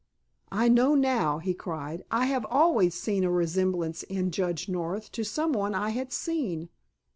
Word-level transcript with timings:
"I 0.51 0.67
know 0.67 0.95
now," 0.95 1.37
he 1.37 1.53
cried; 1.53 2.03
"I 2.09 2.25
have 2.25 2.43
always 2.49 2.95
seen 2.95 3.23
a 3.23 3.29
resemblance 3.29 4.01
in 4.01 4.31
Judge 4.31 4.67
North 4.67 5.11
to 5.11 5.23
some 5.23 5.53
one 5.53 5.75
I 5.75 5.89
had 5.91 6.11
seen. 6.11 6.69